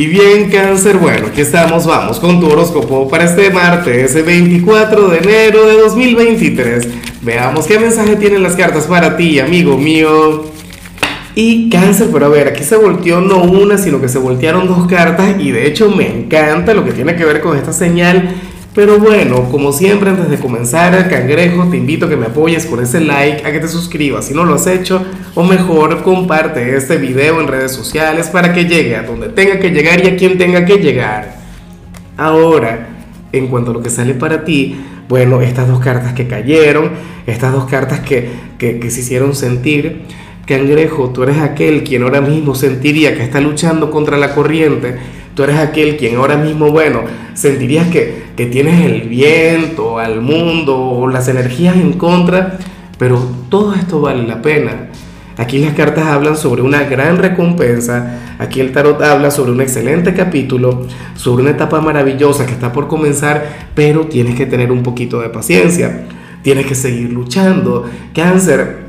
Y 0.00 0.06
bien, 0.06 0.48
cáncer, 0.48 0.96
bueno, 0.96 1.26
aquí 1.26 1.40
estamos, 1.40 1.84
vamos 1.84 2.20
con 2.20 2.38
tu 2.38 2.48
horóscopo 2.48 3.08
para 3.08 3.24
este 3.24 3.50
martes, 3.50 4.24
24 4.24 5.08
de 5.08 5.18
enero 5.18 5.66
de 5.66 5.76
2023. 5.76 6.88
Veamos 7.22 7.66
qué 7.66 7.80
mensaje 7.80 8.14
tienen 8.14 8.44
las 8.44 8.54
cartas 8.54 8.84
para 8.84 9.16
ti, 9.16 9.40
amigo 9.40 9.76
mío. 9.76 10.44
Y 11.34 11.68
cáncer, 11.68 12.10
pero 12.12 12.26
a 12.26 12.28
ver, 12.28 12.46
aquí 12.46 12.62
se 12.62 12.76
volteó 12.76 13.20
no 13.20 13.42
una, 13.42 13.76
sino 13.76 14.00
que 14.00 14.08
se 14.08 14.18
voltearon 14.18 14.68
dos 14.68 14.86
cartas 14.86 15.34
y 15.36 15.50
de 15.50 15.66
hecho 15.66 15.90
me 15.90 16.06
encanta 16.06 16.74
lo 16.74 16.84
que 16.84 16.92
tiene 16.92 17.16
que 17.16 17.24
ver 17.24 17.40
con 17.40 17.56
esta 17.56 17.72
señal 17.72 18.36
pero 18.78 19.00
bueno, 19.00 19.50
como 19.50 19.72
siempre 19.72 20.10
antes 20.10 20.30
de 20.30 20.38
comenzar, 20.38 21.10
cangrejo, 21.10 21.64
te 21.64 21.76
invito 21.76 22.06
a 22.06 22.08
que 22.08 22.16
me 22.16 22.26
apoyes 22.26 22.64
con 22.64 22.80
ese 22.80 23.00
like, 23.00 23.44
a 23.44 23.50
que 23.50 23.58
te 23.58 23.66
suscribas 23.66 24.26
si 24.26 24.34
no 24.34 24.44
lo 24.44 24.54
has 24.54 24.68
hecho, 24.68 25.04
o 25.34 25.42
mejor 25.42 26.04
comparte 26.04 26.76
este 26.76 26.96
video 26.96 27.40
en 27.40 27.48
redes 27.48 27.72
sociales 27.72 28.28
para 28.28 28.52
que 28.52 28.66
llegue 28.66 28.94
a 28.94 29.02
donde 29.02 29.30
tenga 29.30 29.58
que 29.58 29.70
llegar 29.70 30.04
y 30.04 30.06
a 30.06 30.16
quien 30.16 30.38
tenga 30.38 30.64
que 30.64 30.76
llegar. 30.76 31.38
Ahora, 32.16 32.90
en 33.32 33.48
cuanto 33.48 33.72
a 33.72 33.74
lo 33.74 33.82
que 33.82 33.90
sale 33.90 34.14
para 34.14 34.44
ti, 34.44 34.76
bueno, 35.08 35.40
estas 35.40 35.66
dos 35.66 35.80
cartas 35.80 36.12
que 36.12 36.28
cayeron, 36.28 36.92
estas 37.26 37.52
dos 37.52 37.64
cartas 37.64 37.98
que, 37.98 38.30
que 38.58 38.90
se 38.92 39.00
hicieron 39.00 39.34
sentir, 39.34 40.02
cangrejo, 40.46 41.10
tú 41.10 41.24
eres 41.24 41.38
aquel 41.38 41.82
quien 41.82 42.04
ahora 42.04 42.20
mismo 42.20 42.54
sentiría 42.54 43.16
que 43.16 43.24
está 43.24 43.40
luchando 43.40 43.90
contra 43.90 44.16
la 44.16 44.36
corriente, 44.36 44.98
tú 45.38 45.44
eres 45.44 45.56
aquel 45.56 45.96
quien 45.96 46.16
ahora 46.16 46.36
mismo, 46.36 46.72
bueno, 46.72 47.04
sentirías 47.32 47.86
que 47.86 48.28
que 48.38 48.46
tienes 48.46 48.86
el 48.86 49.08
viento, 49.08 49.98
al 49.98 50.20
mundo 50.20 50.78
o 50.78 51.08
las 51.08 51.26
energías 51.26 51.74
en 51.74 51.94
contra, 51.94 52.56
pero 52.96 53.20
todo 53.48 53.74
esto 53.74 54.00
vale 54.00 54.22
la 54.22 54.40
pena. 54.40 54.90
Aquí 55.36 55.58
las 55.58 55.74
cartas 55.74 56.06
hablan 56.06 56.36
sobre 56.36 56.62
una 56.62 56.84
gran 56.84 57.18
recompensa, 57.18 58.36
aquí 58.38 58.60
el 58.60 58.70
tarot 58.70 59.02
habla 59.02 59.32
sobre 59.32 59.50
un 59.50 59.60
excelente 59.60 60.14
capítulo, 60.14 60.86
sobre 61.16 61.42
una 61.42 61.50
etapa 61.50 61.80
maravillosa 61.80 62.46
que 62.46 62.52
está 62.52 62.72
por 62.72 62.86
comenzar, 62.86 63.70
pero 63.74 64.06
tienes 64.06 64.36
que 64.36 64.46
tener 64.46 64.70
un 64.70 64.84
poquito 64.84 65.20
de 65.20 65.30
paciencia, 65.30 66.06
tienes 66.42 66.64
que 66.64 66.76
seguir 66.76 67.12
luchando. 67.12 67.90
Cáncer, 68.14 68.86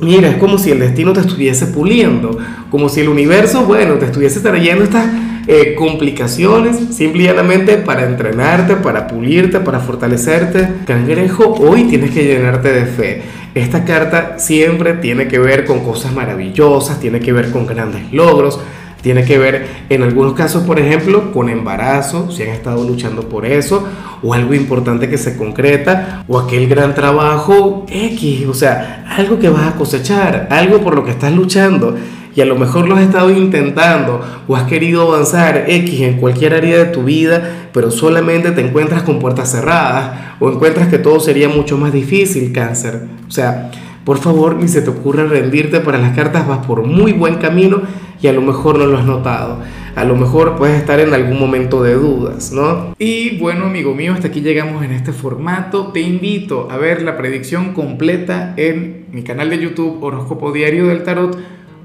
mira, 0.00 0.30
es 0.30 0.36
como 0.38 0.56
si 0.56 0.70
el 0.70 0.78
destino 0.78 1.12
te 1.12 1.20
estuviese 1.20 1.66
puliendo, 1.66 2.38
como 2.70 2.88
si 2.88 3.02
el 3.02 3.10
universo, 3.10 3.66
bueno, 3.66 3.96
te 3.96 4.06
estuviese 4.06 4.40
trayendo 4.40 4.84
estas 4.84 5.06
eh, 5.50 5.74
complicaciones, 5.74 6.94
simplemente 6.94 7.78
para 7.78 8.04
entrenarte, 8.04 8.76
para 8.76 9.08
pulirte, 9.08 9.60
para 9.60 9.80
fortalecerte. 9.80 10.68
Cangrejo, 10.86 11.54
hoy 11.54 11.84
tienes 11.84 12.10
que 12.10 12.22
llenarte 12.22 12.70
de 12.70 12.84
fe. 12.84 13.22
Esta 13.54 13.82
carta 13.82 14.38
siempre 14.38 14.92
tiene 14.92 15.26
que 15.26 15.38
ver 15.38 15.64
con 15.64 15.80
cosas 15.80 16.12
maravillosas, 16.12 17.00
tiene 17.00 17.18
que 17.20 17.32
ver 17.32 17.50
con 17.50 17.66
grandes 17.66 18.12
logros, 18.12 18.60
tiene 19.00 19.24
que 19.24 19.38
ver 19.38 19.66
en 19.88 20.02
algunos 20.02 20.34
casos, 20.34 20.64
por 20.64 20.78
ejemplo, 20.78 21.32
con 21.32 21.48
embarazo, 21.48 22.30
si 22.30 22.42
han 22.42 22.50
estado 22.50 22.84
luchando 22.84 23.30
por 23.30 23.46
eso, 23.46 23.88
o 24.22 24.34
algo 24.34 24.52
importante 24.52 25.08
que 25.08 25.16
se 25.16 25.34
concreta, 25.34 26.24
o 26.28 26.38
aquel 26.38 26.68
gran 26.68 26.94
trabajo 26.94 27.86
X, 27.88 28.46
o 28.46 28.52
sea, 28.52 29.06
algo 29.16 29.38
que 29.38 29.48
vas 29.48 29.72
a 29.72 29.76
cosechar, 29.76 30.46
algo 30.50 30.82
por 30.82 30.94
lo 30.94 31.06
que 31.06 31.12
estás 31.12 31.32
luchando 31.32 31.96
y 32.38 32.40
a 32.40 32.44
lo 32.44 32.54
mejor 32.54 32.88
lo 32.88 32.94
has 32.94 33.02
estado 33.02 33.32
intentando 33.32 34.20
o 34.46 34.54
has 34.54 34.62
querido 34.62 35.02
avanzar 35.02 35.64
X 35.66 36.02
en 36.02 36.18
cualquier 36.18 36.54
área 36.54 36.78
de 36.78 36.84
tu 36.84 37.02
vida, 37.02 37.70
pero 37.72 37.90
solamente 37.90 38.52
te 38.52 38.60
encuentras 38.60 39.02
con 39.02 39.18
puertas 39.18 39.50
cerradas 39.50 40.36
o 40.38 40.48
encuentras 40.48 40.86
que 40.86 40.98
todo 40.98 41.18
sería 41.18 41.48
mucho 41.48 41.76
más 41.76 41.92
difícil, 41.92 42.52
cáncer. 42.52 43.08
O 43.26 43.32
sea, 43.32 43.72
por 44.04 44.18
favor, 44.18 44.54
ni 44.54 44.68
se 44.68 44.82
te 44.82 44.90
ocurra 44.90 45.24
rendirte 45.24 45.80
para 45.80 45.98
las 45.98 46.14
cartas, 46.14 46.46
vas 46.46 46.64
por 46.64 46.84
muy 46.84 47.10
buen 47.10 47.38
camino 47.38 47.82
y 48.22 48.28
a 48.28 48.32
lo 48.32 48.40
mejor 48.40 48.78
no 48.78 48.86
lo 48.86 48.98
has 48.98 49.04
notado. 49.04 49.58
A 49.96 50.04
lo 50.04 50.14
mejor 50.14 50.54
puedes 50.54 50.78
estar 50.78 51.00
en 51.00 51.12
algún 51.14 51.40
momento 51.40 51.82
de 51.82 51.94
dudas, 51.94 52.52
¿no? 52.52 52.94
Y 53.00 53.36
bueno, 53.38 53.64
amigo 53.64 53.96
mío, 53.96 54.12
hasta 54.12 54.28
aquí 54.28 54.42
llegamos 54.42 54.84
en 54.84 54.92
este 54.92 55.10
formato. 55.10 55.88
Te 55.88 56.02
invito 56.02 56.68
a 56.70 56.76
ver 56.76 57.02
la 57.02 57.16
predicción 57.16 57.74
completa 57.74 58.54
en 58.56 59.06
mi 59.10 59.24
canal 59.24 59.50
de 59.50 59.58
YouTube 59.58 60.00
Horóscopo 60.00 60.52
Diario 60.52 60.86
del 60.86 61.02
Tarot 61.02 61.57